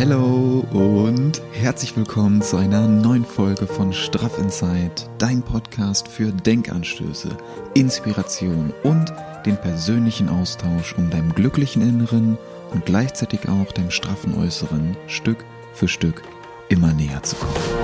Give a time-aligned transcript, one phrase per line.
[0.00, 7.36] Hallo und herzlich willkommen zu einer neuen Folge von Straff Inside, dein Podcast für Denkanstöße,
[7.74, 9.12] Inspiration und
[9.44, 12.38] den persönlichen Austausch, um deinem glücklichen Inneren
[12.70, 15.44] und gleichzeitig auch deinem straffen Äußeren Stück
[15.74, 16.22] für Stück
[16.70, 17.79] immer näher zu kommen.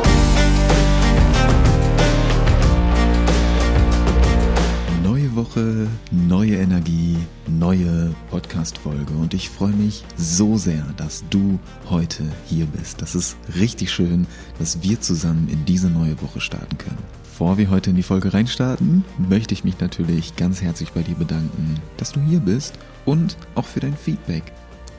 [5.46, 12.66] Woche, neue Energie, neue Podcast-Folge und ich freue mich so sehr, dass du heute hier
[12.66, 13.00] bist.
[13.00, 14.26] Das ist richtig schön,
[14.58, 16.98] dass wir zusammen in diese neue Woche starten können.
[17.22, 21.14] Bevor wir heute in die Folge reinstarten, möchte ich mich natürlich ganz herzlich bei dir
[21.14, 24.42] bedanken, dass du hier bist und auch für dein Feedback.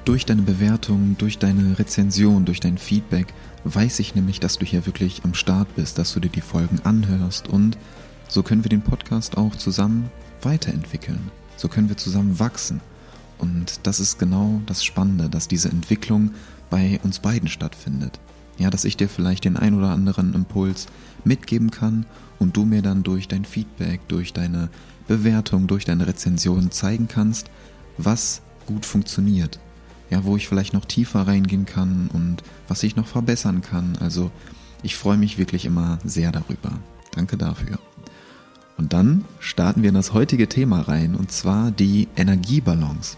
[0.06, 3.34] Durch deine Bewertung, durch deine Rezension, durch dein Feedback
[3.66, 6.80] weiß ich nämlich, dass du hier wirklich am Start bist, dass du dir die Folgen
[6.86, 7.78] anhörst und
[8.30, 10.10] so können wir den Podcast auch zusammen
[10.42, 11.32] weiterentwickeln.
[11.56, 12.82] So können wir zusammen wachsen.
[13.38, 16.32] Und das ist genau das Spannende, dass diese Entwicklung
[16.70, 18.20] bei uns beiden stattfindet.
[18.58, 20.88] Ja, dass ich dir vielleicht den ein oder anderen Impuls
[21.24, 22.06] mitgeben kann
[22.40, 24.70] und du mir dann durch dein Feedback, durch deine
[25.08, 27.50] Bewertung, durch deine Rezension zeigen kannst,
[27.98, 29.60] was gut funktioniert.
[30.10, 33.98] Ja, wo ich vielleicht noch tiefer reingehen kann und was ich noch verbessern kann.
[34.00, 34.32] Also
[34.82, 36.72] ich freue mich wirklich immer sehr darüber.
[37.14, 37.78] Danke dafür.
[38.78, 43.18] Und dann starten wir in das heutige Thema rein, und zwar die Energiebalance.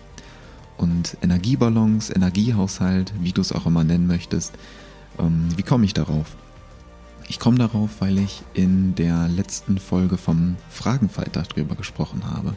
[0.78, 4.54] Und Energiebalance, Energiehaushalt, wie du es auch immer nennen möchtest.
[5.20, 6.38] Ähm, wie komme ich darauf?
[7.28, 12.56] Ich komme darauf, weil ich in der letzten Folge vom Fragenfreitag drüber gesprochen habe.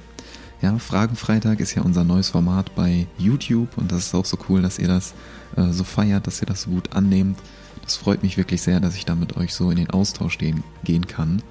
[0.63, 4.63] Ja, Fragenfreitag ist ja unser neues Format bei YouTube und das ist auch so cool,
[4.63, 5.13] dass ihr das
[5.57, 7.37] äh, so feiert, dass ihr das so gut annehmt.
[7.83, 10.63] Das freut mich wirklich sehr, dass ich da mit euch so in den Austausch gehen,
[10.85, 11.43] gehen kann.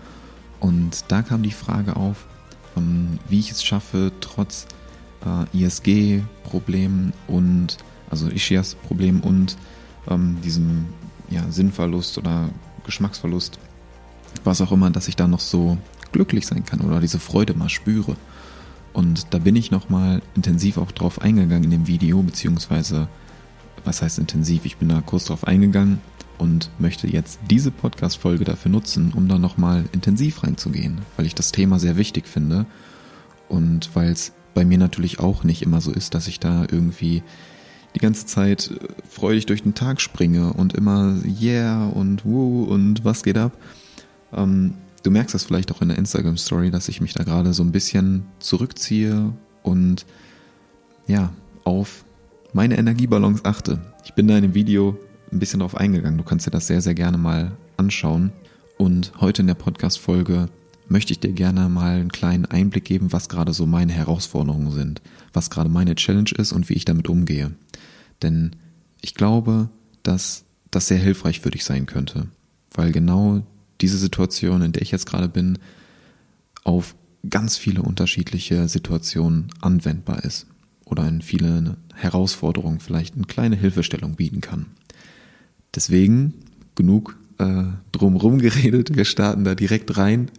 [0.62, 2.26] Und da kam die Frage auf,
[2.78, 4.67] ähm, wie ich es schaffe, trotz
[5.26, 7.78] äh, ISG-Problemen und,
[8.09, 9.58] also Ischias-Problem und
[10.08, 10.86] ähm, diesem
[11.30, 12.50] ja, Sinnverlust oder
[12.86, 13.59] Geschmacksverlust,
[14.44, 15.77] was auch immer, dass ich da noch so
[16.11, 18.16] glücklich sein kann oder diese Freude mal spüre.
[18.93, 23.08] Und da bin ich nochmal intensiv auch drauf eingegangen in dem Video, beziehungsweise,
[23.83, 24.66] was heißt intensiv?
[24.66, 26.02] Ich bin da kurz drauf eingegangen
[26.42, 31.52] und möchte jetzt diese Podcast-Folge dafür nutzen, um da nochmal intensiv reinzugehen, weil ich das
[31.52, 32.66] Thema sehr wichtig finde
[33.48, 37.22] und weil es bei mir natürlich auch nicht immer so ist, dass ich da irgendwie
[37.94, 43.06] die ganze Zeit äh, freudig durch den Tag springe und immer yeah und woo und
[43.06, 43.56] was geht ab.
[44.34, 44.73] Ähm,
[45.04, 47.72] du merkst das vielleicht auch in der Instagram-Story, dass ich mich da gerade so ein
[47.72, 49.32] bisschen zurückziehe
[49.62, 50.08] und
[51.06, 51.32] ja,
[51.66, 52.04] auf
[52.52, 53.80] meine Energiebalance achte.
[54.06, 54.98] Ich bin da in dem Video
[55.31, 56.17] ein bisschen darauf eingegangen.
[56.17, 58.31] Du kannst dir das sehr, sehr gerne mal anschauen.
[58.77, 60.49] Und heute in der Podcast-Folge
[60.87, 65.02] möchte ich dir gerne mal einen kleinen Einblick geben, was gerade so meine Herausforderungen sind,
[65.33, 67.52] was gerade meine Challenge ist und wie ich damit umgehe.
[68.21, 68.52] Denn
[69.02, 69.69] ich glaube,
[70.03, 72.27] dass das sehr hilfreich für dich sein könnte,
[72.73, 73.43] weil genau
[73.80, 75.59] diese Situation, in der ich jetzt gerade bin,
[76.63, 76.95] auf
[77.30, 80.48] ganz viele unterschiedliche Situationen anwendbar ist
[80.86, 84.67] oder in viele Herausforderungen vielleicht eine kleine Hilfestellung bieten kann.
[85.76, 86.33] Deswegen
[86.76, 88.95] genug äh, drumrum geredet.
[88.95, 90.30] Wir starten da direkt rein.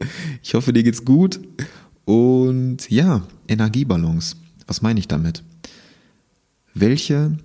[0.42, 1.40] Ich hoffe, dir geht's gut.
[2.04, 4.36] Und ja, Energiebalance.
[4.66, 5.42] Was meine ich damit?
[6.74, 7.38] Welche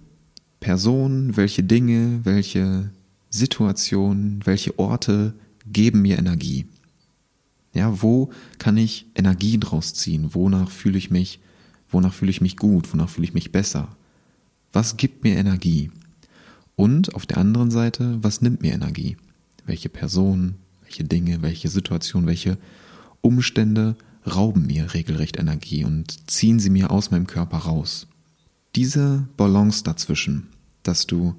[0.59, 2.89] Personen, welche Dinge, welche
[3.29, 5.33] Situationen, welche Orte
[5.65, 6.65] geben mir Energie?
[7.73, 10.33] Ja, wo kann ich Energie draus ziehen?
[10.33, 11.39] Wonach fühle ich mich?
[11.89, 12.91] Wonach fühle ich mich gut?
[12.91, 13.89] Wonach fühle ich mich besser?
[14.73, 15.91] Was gibt mir Energie?
[16.77, 19.17] Und auf der anderen Seite, was nimmt mir Energie?
[19.65, 22.59] Welche Personen, welche Dinge, welche Situationen, welche
[23.21, 23.95] Umstände
[24.27, 28.07] rauben mir regelrecht Energie und ziehen sie mir aus meinem Körper raus?
[28.75, 30.49] Diese Balance dazwischen,
[30.83, 31.33] dass du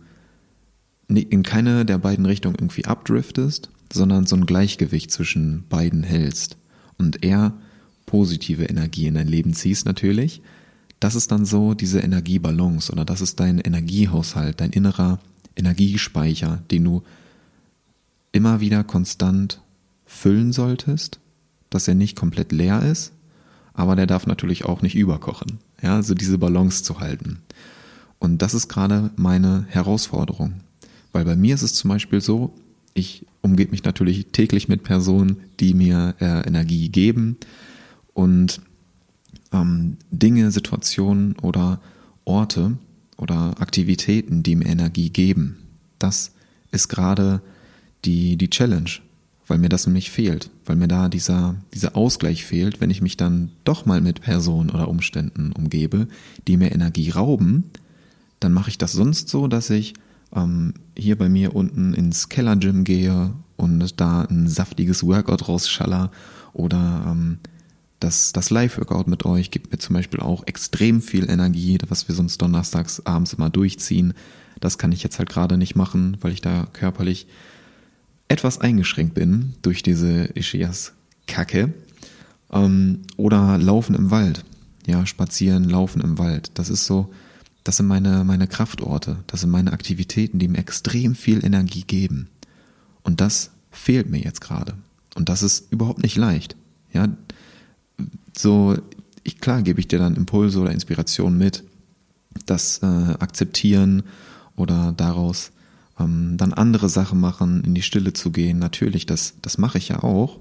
[1.07, 6.57] in keine der beiden Richtungen irgendwie abdriftest, sondern so ein Gleichgewicht zwischen beiden hältst
[6.99, 7.55] und eher
[8.07, 10.43] positive Energie in dein Leben ziehst natürlich,
[11.01, 15.21] das ist dann so diese Energiebalance oder das ist dein Energiehaushalt, dein innerer
[15.57, 17.03] Energiespeicher, den du
[18.33, 19.61] immer wieder konstant
[20.07, 21.21] füllen solltest,
[21.71, 23.13] dass er nicht komplett leer ist,
[23.75, 25.59] aber der darf natürlich auch nicht überkochen.
[25.83, 27.39] Ja, also diese Balance zu halten.
[28.19, 30.55] Und das ist gerade meine Herausforderung.
[31.13, 32.53] Weil bei mir ist es zum Beispiel so,
[32.95, 37.37] ich umgebe mich natürlich täglich mit Personen, die mir äh, Energie geben
[38.15, 38.61] und
[39.53, 41.81] ähm, Dinge, Situationen oder
[42.25, 42.77] Orte
[43.17, 45.59] oder Aktivitäten, die mir Energie geben.
[45.99, 46.33] Das
[46.71, 47.41] ist gerade
[48.05, 48.91] die, die Challenge,
[49.47, 53.17] weil mir das nämlich fehlt, weil mir da dieser, dieser Ausgleich fehlt, wenn ich mich
[53.17, 56.09] dann doch mal mit Personen oder Umständen umgebe,
[56.47, 57.65] die mir Energie rauben,
[58.41, 59.95] dann mache ich das sonst so, dass ich
[60.35, 66.13] ähm, hier bei mir unten ins Kellergym gehe und da ein saftiges Workout rausschaller
[66.53, 67.39] oder ähm,
[68.01, 72.15] das, das Live-Workout mit euch gibt mir zum Beispiel auch extrem viel Energie, was wir
[72.15, 74.15] sonst donnerstags abends immer durchziehen.
[74.61, 77.27] Das kann ich jetzt halt gerade nicht machen, weil ich da körperlich
[78.29, 81.73] etwas eingeschränkt bin durch diese Ischias-Kacke.
[82.53, 84.45] Ähm, oder Laufen im Wald.
[84.87, 86.53] Ja, spazieren, laufen im Wald.
[86.55, 87.13] Das ist so,
[87.65, 89.19] das sind meine, meine Kraftorte.
[89.27, 92.29] Das sind meine Aktivitäten, die mir extrem viel Energie geben.
[93.03, 94.75] Und das fehlt mir jetzt gerade.
[95.15, 96.57] Und das ist überhaupt nicht leicht.
[96.93, 97.09] Ja,
[98.37, 98.77] so,
[99.23, 101.65] ich, klar gebe ich dir dann Impulse oder Inspirationen mit,
[102.47, 104.03] das äh, akzeptieren
[104.57, 105.53] oder daraus
[105.99, 108.59] ähm, dann andere Sachen machen, in die Stille zu gehen.
[108.59, 110.41] Natürlich, das, das mache ich ja auch.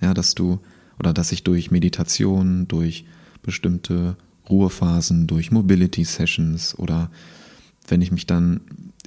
[0.00, 0.60] Ja, dass du,
[0.98, 3.04] oder dass ich durch Meditation, durch
[3.42, 4.16] bestimmte
[4.48, 7.10] Ruhephasen, durch Mobility Sessions oder
[7.86, 8.60] wenn ich mich dann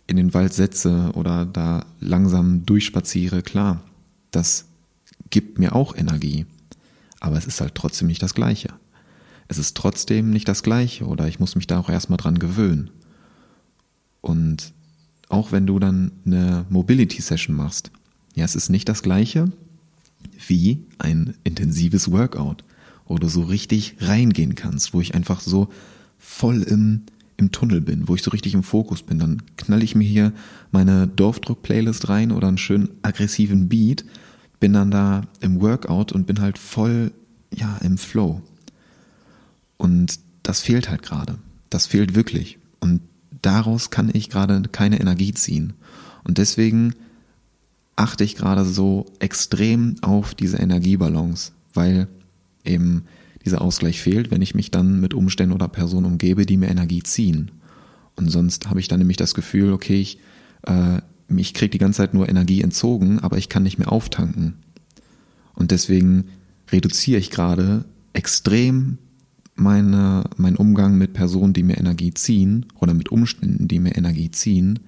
[0.08, 3.82] in den Wald setze oder da langsam durchspaziere, klar,
[4.32, 4.66] das
[5.30, 6.46] gibt mir auch Energie.
[7.22, 8.74] Aber es ist halt trotzdem nicht das Gleiche.
[9.48, 12.90] Es ist trotzdem nicht das Gleiche oder ich muss mich da auch erstmal dran gewöhnen.
[14.20, 14.74] Und
[15.30, 17.92] auch wenn du dann eine Mobility Session machst,
[18.36, 19.52] ja, es ist nicht das Gleiche
[20.48, 22.64] wie ein intensives Workout,
[23.06, 25.70] wo du so richtig reingehen kannst, wo ich einfach so
[26.18, 27.04] voll im,
[27.38, 29.20] im Tunnel bin, wo ich so richtig im Fokus bin.
[29.20, 30.34] Dann knall ich mir hier
[30.72, 34.06] meine Dorfdruck-Playlist rein oder einen schönen aggressiven Beat
[34.62, 37.12] bin dann da im Workout und bin halt voll,
[37.54, 38.42] ja, im Flow.
[39.76, 41.40] Und das fehlt halt gerade.
[41.70, 42.60] Das fehlt wirklich.
[42.80, 43.02] Und
[43.42, 45.74] daraus kann ich gerade keine Energie ziehen.
[46.24, 46.94] Und deswegen
[47.96, 52.08] achte ich gerade so extrem auf diese Energiebalance, weil
[52.64, 53.06] eben
[53.44, 57.02] dieser Ausgleich fehlt, wenn ich mich dann mit Umständen oder Personen umgebe, die mir Energie
[57.02, 57.50] ziehen.
[58.16, 60.20] Und sonst habe ich dann nämlich das Gefühl, okay, ich
[60.68, 61.02] äh,
[61.38, 64.56] ich kriege die ganze Zeit nur Energie entzogen, aber ich kann nicht mehr auftanken.
[65.54, 66.26] Und deswegen
[66.72, 68.98] reduziere ich gerade extrem
[69.56, 74.32] meine, meinen Umgang mit Personen, die mir Energie ziehen oder mit Umständen, die mir Energie
[74.32, 74.80] ziehen,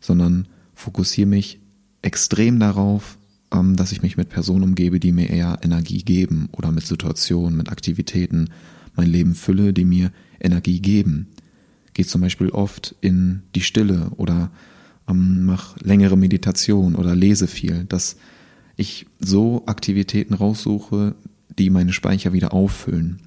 [0.00, 1.60] sondern fokussiere mich
[2.02, 3.18] extrem darauf,
[3.52, 7.56] ähm, dass ich mich mit Personen umgebe, die mir eher Energie geben oder mit Situationen,
[7.56, 8.50] mit Aktivitäten
[8.96, 11.28] mein Leben fülle, die mir Energie geben.
[11.94, 14.50] Gehe zum Beispiel oft in die Stille oder
[15.08, 18.16] ähm, mache längere Meditation oder lese viel, dass
[18.76, 21.14] ich so Aktivitäten raussuche,
[21.58, 23.20] die meine Speicher wieder auffüllen.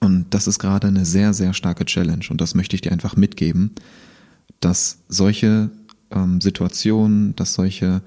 [0.00, 3.16] Und das ist gerade eine sehr, sehr starke Challenge und das möchte ich dir einfach
[3.16, 3.72] mitgeben,
[4.60, 5.70] dass solche
[6.10, 8.02] ähm, Situationen, dass solche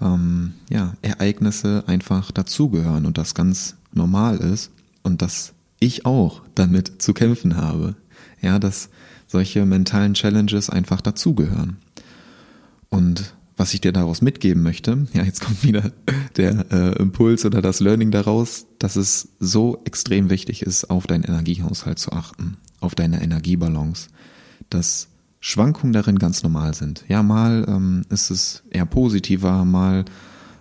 [0.00, 4.70] ähm, ja, Ereignisse einfach dazugehören und das ganz normal ist
[5.02, 7.94] und dass ich auch damit zu kämpfen habe.
[8.40, 8.88] Ja, dass
[9.28, 11.76] solche mentalen Challenges einfach dazugehören.
[12.92, 15.92] Und was ich dir daraus mitgeben möchte, ja, jetzt kommt wieder
[16.36, 21.24] der äh, Impuls oder das Learning daraus, dass es so extrem wichtig ist, auf deinen
[21.24, 24.08] Energiehaushalt zu achten, auf deine Energiebalance,
[24.68, 25.08] dass
[25.40, 27.04] Schwankungen darin ganz normal sind.
[27.08, 30.04] Ja, mal ähm, ist es eher positiver, mal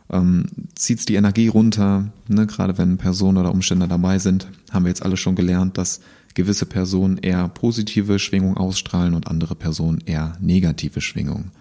[0.09, 0.45] ähm,
[0.75, 2.47] zieht die Energie runter, ne?
[2.47, 5.99] gerade wenn Personen oder Umstände dabei sind, haben wir jetzt alle schon gelernt, dass
[6.33, 11.51] gewisse Personen eher positive Schwingungen ausstrahlen und andere Personen eher negative Schwingungen.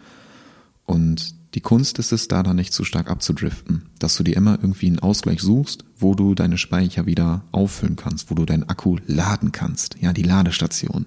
[0.91, 4.59] Und die Kunst ist es, da dann nicht zu stark abzudriften, dass du dir immer
[4.61, 8.97] irgendwie einen Ausgleich suchst, wo du deine Speicher wieder auffüllen kannst, wo du deinen Akku
[9.07, 11.07] laden kannst, ja, die Ladestation.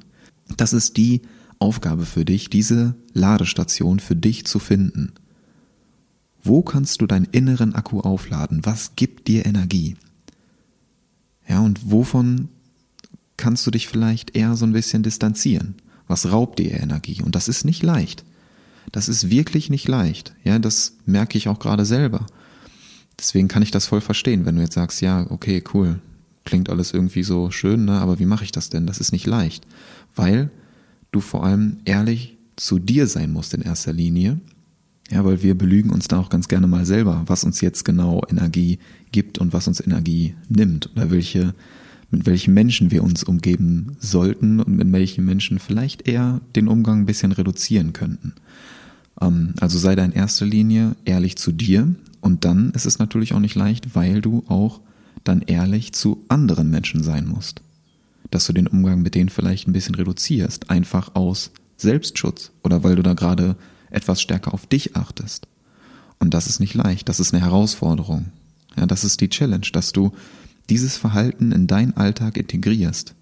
[0.56, 1.24] Das ist die
[1.60, 5.12] Aufgabe für dich, diese Ladestation für dich zu finden.
[6.42, 8.62] Wo kannst du deinen inneren Akku aufladen?
[8.63, 9.98] Was gibt dir Energie?
[11.46, 12.48] Ja, und wovon
[13.36, 15.75] kannst du dich vielleicht eher so ein bisschen distanzieren?
[16.08, 17.22] Was raubt dir Energie?
[17.22, 18.24] Und das ist nicht leicht.
[18.92, 20.34] Das ist wirklich nicht leicht.
[20.44, 22.25] Ja, das merke ich auch gerade selber.
[23.20, 26.00] Deswegen kann ich das voll verstehen, wenn du jetzt sagst, ja, okay, cool,
[26.46, 28.88] klingt alles irgendwie so schön, ne, aber wie mache ich das denn?
[28.88, 29.66] Das ist nicht leicht,
[30.16, 30.50] weil
[31.12, 34.40] du vor allem ehrlich zu dir sein musst in erster Linie.
[35.10, 38.22] Ja, weil wir belügen uns da auch ganz gerne mal selber, was uns jetzt genau
[38.30, 38.80] Energie
[39.12, 41.54] gibt und was uns Energie nimmt oder welche
[42.13, 47.02] mit welchen Menschen wir uns umgeben sollten und mit welchen Menschen vielleicht eher den Umgang
[47.02, 48.34] ein bisschen reduzieren könnten.
[49.24, 53.34] Ähm, also sei da in erster Linie ehrlich zu dir und dann ist es natürlich
[53.34, 54.82] auch nicht leicht, weil du auch
[55.24, 57.62] dann ehrlich zu anderen Menschen sein musst.
[58.32, 62.96] Dass du den Umgang mit denen vielleicht ein bisschen reduzierst, einfach aus Selbstschutz oder weil
[62.96, 63.56] du da gerade
[63.89, 65.48] etwas stärker auf dich achtest.
[66.20, 68.27] Und das ist nicht leicht, das ist eine Herausforderung.
[68.77, 70.12] Ja, das ist die Challenge, dass du
[70.70, 73.13] dieses Verhalten in deinen Alltag integrierst.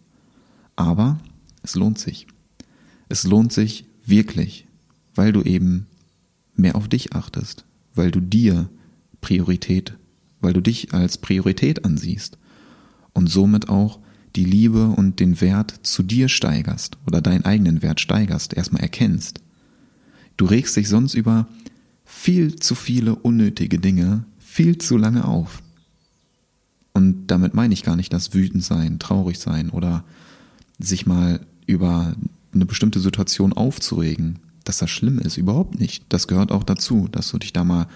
[0.76, 1.20] Aber
[1.64, 2.28] es lohnt sich.
[3.10, 4.68] Es lohnt sich wirklich.
[5.16, 5.88] weil du eben
[6.62, 7.66] mehr auf dich achtest,
[7.96, 8.70] weil du dir
[9.20, 9.98] Priorität,
[10.40, 12.38] weil du dich als Priorität ansiehst
[13.14, 14.00] und somit auch
[14.36, 19.42] die Liebe und den Wert zu dir steigerst oder deinen eigenen Wert steigerst, erstmal erkennst.
[20.38, 21.48] Du regst dich sonst über
[22.06, 25.62] viel zu viele unnötige Dinge viel zu lange auf.
[26.94, 30.04] Und damit meine ich gar nicht das wütend sein, traurig sein oder
[30.78, 32.16] sich mal über
[32.54, 36.06] eine bestimmte Situation aufzuregen, dass das schlimm ist, überhaupt nicht.
[36.10, 37.88] Das gehört auch dazu, dass du dich da mal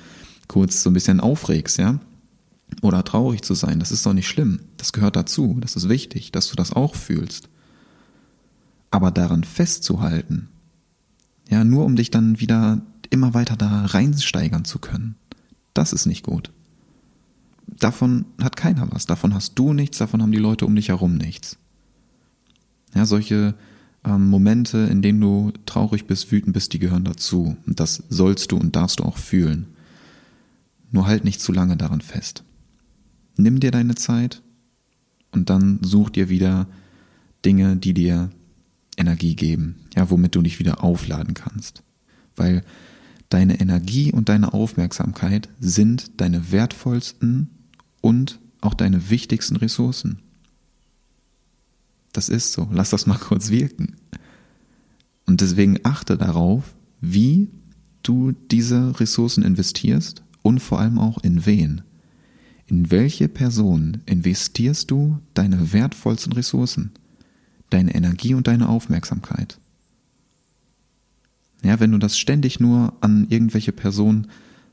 [0.48, 2.00] kurz so ein bisschen aufregst, ja?
[2.82, 4.60] Oder traurig zu sein, das ist doch nicht schlimm.
[4.78, 7.50] Das gehört dazu, das ist wichtig, dass du das auch fühlst.
[8.92, 10.50] Aber daran festzuhalten,
[11.50, 15.16] ja, nur um dich dann wieder immer weiter da reinsteigern zu können,
[15.74, 16.52] das ist nicht gut.
[17.68, 21.18] Davon hat keiner was, davon hast du nichts, davon haben die Leute um dich herum
[21.18, 21.58] nichts.
[22.94, 23.56] Ja, solche
[24.06, 27.58] ähm, Momente, in denen du traurig bist, wütend bist, die gehören dazu.
[27.66, 29.68] Und das sollst du und darfst du auch fühlen.
[30.92, 32.44] Nur halt nicht zu lange daran fest.
[33.38, 34.42] Nimm dir deine Zeit
[35.32, 36.68] und dann such dir wieder
[37.44, 38.30] Dinge, die dir
[38.98, 41.84] Energie geben, ja, womit du dich wieder aufladen kannst.
[42.36, 42.64] Weil
[43.30, 47.50] deine Energie und deine Aufmerksamkeit sind deine wertvollsten
[48.02, 50.22] und auch deine wichtigsten Ressourcen.
[52.16, 52.70] Das ist so.
[52.72, 53.98] Lass das mal kurz wirken.
[55.26, 57.50] Und deswegen achte darauf, wie
[58.04, 61.82] du diese Ressourcen investierst und vor allem auch in wen.
[62.68, 66.92] In welche Person investierst du deine wertvollsten Ressourcen,
[67.70, 69.60] deine Energie und deine Aufmerksamkeit?
[71.64, 74.28] Ja, wenn du das ständig nur an irgendwelche Personen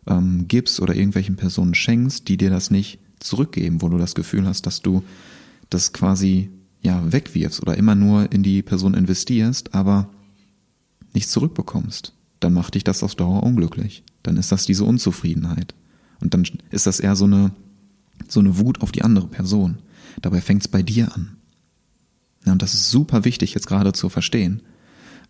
[0.06, 4.46] ähm, gibst oder irgendwelchen Personen schenkst, die dir das nicht zurückgeben, wo du das Gefühl
[4.46, 5.02] hast, dass du
[5.70, 6.50] das quasi
[6.82, 10.10] ja wegwirfst oder immer nur in die Person investierst, aber
[11.14, 14.02] nichts zurückbekommst, dann macht dich das auf Dauer unglücklich.
[14.22, 15.74] Dann ist das diese Unzufriedenheit.
[16.20, 17.52] Und dann ist das eher so eine
[18.28, 19.78] so eine Wut auf die andere Person.
[20.20, 21.36] Dabei fängt es bei dir an.
[22.44, 24.62] Ja, und das ist super wichtig jetzt gerade zu verstehen.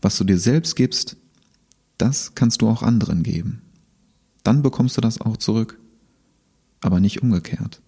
[0.01, 1.17] Was du dir selbst gibst,
[1.99, 3.63] das kannst du auch anderen geben.
[4.43, 5.79] Dann bekommst du das auch zurück.
[6.81, 7.81] Aber nicht umgekehrt.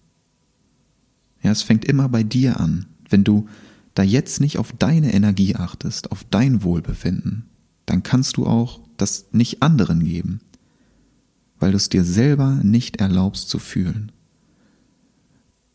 [1.41, 2.85] Ja, es fängt immer bei dir an.
[3.15, 3.47] Wenn du
[3.93, 7.45] da jetzt nicht auf deine Energie achtest, auf dein Wohlbefinden,
[7.85, 10.41] dann kannst du auch das nicht anderen geben,
[11.57, 14.11] weil du es dir selber nicht erlaubst zu fühlen.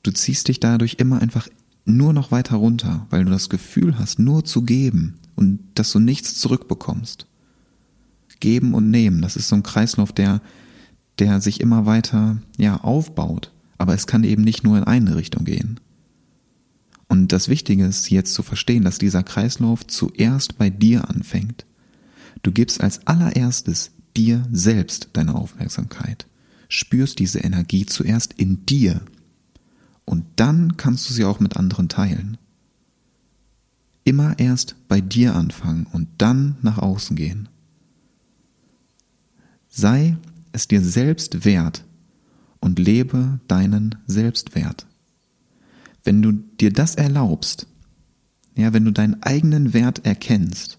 [0.03, 1.49] Du ziehst dich dadurch immer einfach
[1.87, 5.99] nur noch weiter runter, weil du das Gefühl hast, nur zu geben und dass du
[5.99, 7.25] nichts zurückbekommst.
[8.39, 10.43] Geben und nehmen, das ist so ein Kreislauf, der,
[11.19, 13.51] der sich immer weiter, ja, aufbaut.
[13.79, 15.81] Aber es kann eben nicht nur in eine Richtung gehen.
[17.11, 21.67] Und das Wichtige ist jetzt zu verstehen, dass dieser Kreislauf zuerst bei dir anfängt.
[22.45, 26.29] Du gibst als allererstes dir selbst deine Aufmerksamkeit,
[26.69, 29.01] spürst diese Energie zuerst in dir
[30.05, 32.39] und dann kannst du sie auch mit anderen teilen.
[34.05, 37.49] Immer erst bei dir anfangen und dann nach außen gehen.
[39.69, 40.17] Sei
[40.53, 41.85] es dir selbst wert
[42.61, 44.87] und lebe deinen Selbstwert.
[46.05, 47.67] Wenn du dir das erlaubst,
[48.57, 50.79] ja, wenn du deinen eigenen Wert erkennst,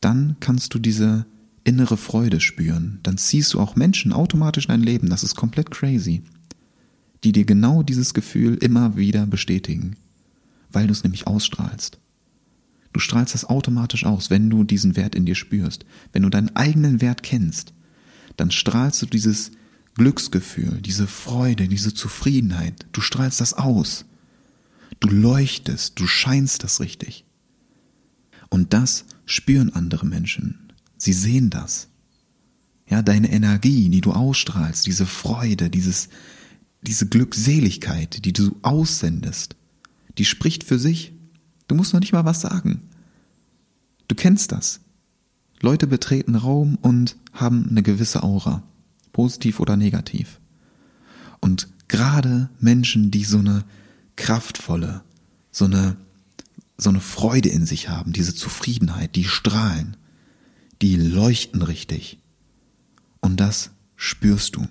[0.00, 1.26] dann kannst du diese
[1.64, 3.00] innere Freude spüren.
[3.02, 5.10] Dann ziehst du auch Menschen automatisch in dein Leben.
[5.10, 6.22] Das ist komplett crazy.
[7.24, 9.96] Die dir genau dieses Gefühl immer wieder bestätigen.
[10.70, 11.98] Weil du es nämlich ausstrahlst.
[12.92, 15.84] Du strahlst das automatisch aus, wenn du diesen Wert in dir spürst.
[16.12, 17.74] Wenn du deinen eigenen Wert kennst,
[18.36, 19.50] dann strahlst du dieses
[19.98, 22.86] Glücksgefühl, diese Freude, diese Zufriedenheit.
[22.92, 24.06] Du strahlst das aus.
[25.00, 27.26] Du leuchtest, du scheinst das richtig.
[28.48, 30.72] Und das spüren andere Menschen.
[30.96, 31.88] Sie sehen das.
[32.88, 36.08] Ja, deine Energie, die du ausstrahlst, diese Freude, dieses,
[36.80, 39.56] diese Glückseligkeit, die du aussendest,
[40.16, 41.12] die spricht für sich.
[41.68, 42.82] Du musst noch nicht mal was sagen.
[44.08, 44.80] Du kennst das.
[45.60, 48.62] Leute betreten Raum und haben eine gewisse Aura,
[49.12, 50.40] positiv oder negativ.
[51.40, 53.64] Und gerade Menschen, die so eine
[54.16, 55.02] kraftvolle,
[55.50, 55.96] so eine,
[56.76, 59.96] so eine Freude in sich haben, diese Zufriedenheit, die strahlen,
[60.82, 62.18] die leuchten richtig.
[63.20, 64.66] Und das spürst du.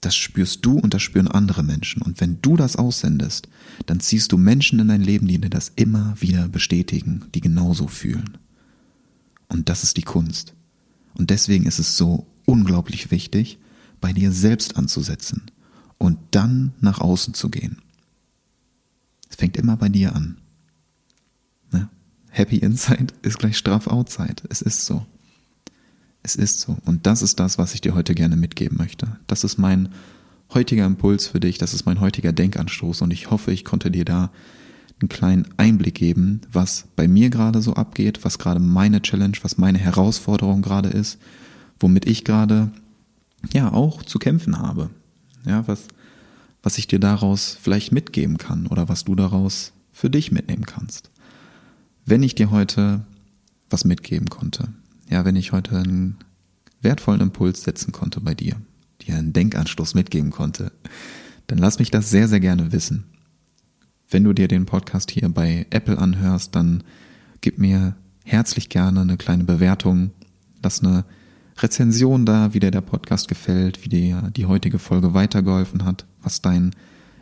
[0.00, 2.00] Das spürst du und das spüren andere Menschen.
[2.00, 3.48] Und wenn du das aussendest,
[3.84, 7.86] dann ziehst du Menschen in dein Leben, die dir das immer wieder bestätigen, die genauso
[7.86, 8.38] fühlen.
[9.48, 10.54] Und das ist die Kunst.
[11.14, 13.58] Und deswegen ist es so unglaublich wichtig,
[14.00, 15.42] bei dir selbst anzusetzen
[15.98, 17.82] und dann nach außen zu gehen.
[19.28, 20.38] Es fängt immer bei dir an.
[21.72, 21.88] Ne?
[22.30, 24.42] Happy Inside ist gleich straff Outside.
[24.48, 25.06] Es ist so.
[26.22, 26.76] Es ist so.
[26.84, 29.18] Und das ist das, was ich dir heute gerne mitgeben möchte.
[29.26, 29.90] Das ist mein
[30.52, 34.04] heutiger Impuls für dich, das ist mein heutiger Denkanstoß und ich hoffe, ich konnte dir
[34.04, 34.30] da
[35.00, 39.58] einen kleinen Einblick geben, was bei mir gerade so abgeht, was gerade meine Challenge, was
[39.58, 41.18] meine Herausforderung gerade ist,
[41.78, 42.70] womit ich gerade
[43.52, 44.90] ja auch zu kämpfen habe.
[45.46, 45.88] Ja, was,
[46.62, 51.10] was ich dir daraus vielleicht mitgeben kann oder was du daraus für dich mitnehmen kannst.
[52.04, 53.02] Wenn ich dir heute
[53.70, 54.68] was mitgeben konnte,
[55.08, 56.18] ja, wenn ich heute einen
[56.82, 58.56] wertvollen Impuls setzen konnte bei dir,
[59.02, 60.72] dir einen Denkanstoß mitgeben konnte,
[61.46, 63.04] dann lass mich das sehr, sehr gerne wissen.
[64.10, 66.82] Wenn du dir den Podcast hier bei Apple anhörst, dann
[67.40, 70.10] gib mir herzlich gerne eine kleine Bewertung,
[70.64, 71.04] lass eine
[71.58, 76.42] Rezension da, wie dir der Podcast gefällt, wie dir die heutige Folge weitergeholfen hat, was
[76.42, 76.74] dein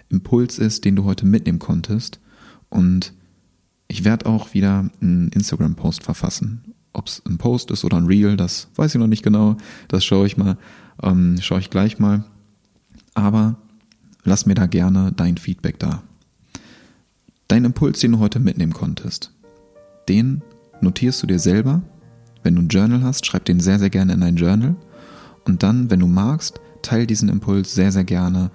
[0.08, 2.20] Impuls ist, den du heute mitnehmen konntest.
[2.70, 3.12] Und
[3.86, 6.74] ich werde auch wieder einen Instagram-Post verfassen.
[6.94, 9.58] Ob es ein Post ist oder ein Reel, das weiß ich noch nicht genau.
[9.88, 10.56] Das schaue ich mal,
[11.02, 12.24] ähm, schaue ich gleich mal.
[13.12, 13.56] Aber
[14.24, 16.02] lass mir da gerne dein Feedback da.
[17.48, 19.32] Dein Impuls, den du heute mitnehmen konntest,
[20.08, 20.42] den
[20.80, 21.82] notierst du dir selber
[22.42, 24.76] wenn du ein Journal hast, schreib den sehr, sehr gerne in dein Journal.
[25.44, 28.50] Und dann, wenn du magst, teil diesen Impuls sehr, sehr gerne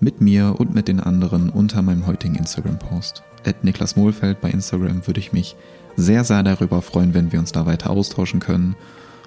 [0.00, 3.22] mit mir und mit den anderen unter meinem heutigen Instagram-Post.
[3.44, 5.56] At Niklas Mohlfeld bei Instagram würde ich mich
[5.96, 8.74] sehr, sehr darüber freuen, wenn wir uns da weiter austauschen können.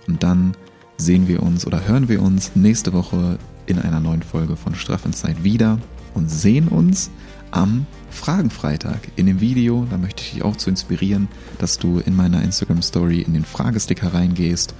[0.07, 0.53] Und dann
[0.97, 5.03] sehen wir uns oder hören wir uns nächste Woche in einer neuen Folge von Straff
[5.43, 5.79] wieder
[6.13, 7.09] und sehen uns
[7.51, 8.99] am Fragenfreitag.
[9.15, 11.27] In dem Video, da möchte ich dich auch zu inspirieren,
[11.57, 14.73] dass du in meiner Instagram Story in den Fragesticker reingehst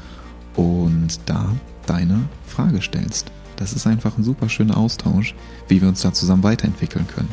[0.56, 3.32] und da deine Frage stellst.
[3.56, 5.36] Das ist einfach ein super schöner Austausch,
[5.68, 7.30] wie wir uns da zusammen weiterentwickeln können.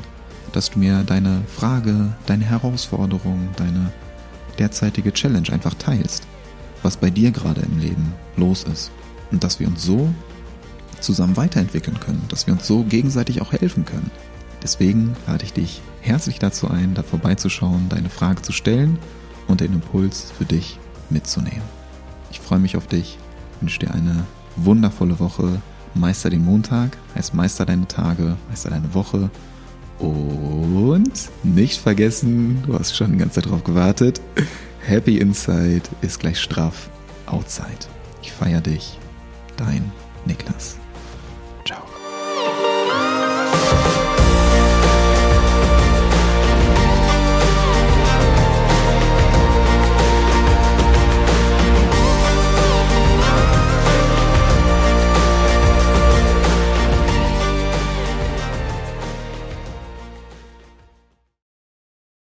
[0.52, 3.92] Dass du mir deine Frage, deine Herausforderung, deine
[4.58, 6.26] derzeitige Challenge einfach teilst,
[6.82, 8.90] was bei dir gerade im Leben los ist.
[9.30, 10.12] Und dass wir uns so
[11.00, 14.10] zusammen weiterentwickeln können, dass wir uns so gegenseitig auch helfen können.
[14.66, 18.98] Deswegen lade ich dich herzlich dazu ein, da vorbeizuschauen, deine Frage zu stellen
[19.46, 21.62] und den Impuls für dich mitzunehmen.
[22.32, 23.16] Ich freue mich auf dich,
[23.60, 24.26] wünsche dir eine
[24.56, 25.62] wundervolle Woche.
[25.94, 29.30] Meister den Montag, heißt Meister deine Tage, Meister deine Woche.
[30.00, 31.12] Und
[31.44, 34.20] nicht vergessen, du hast schon die ganze Zeit drauf gewartet,
[34.80, 36.90] Happy Inside ist gleich straff
[37.26, 37.86] Outside.
[38.20, 38.98] Ich feiere dich,
[39.56, 39.92] dein
[40.24, 40.76] Niklas.